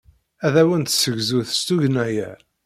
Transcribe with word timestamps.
Ad 0.45 0.55
awen-d-tessegzu 0.61 1.39
s 1.49 1.61
tugna-a. 1.67 2.31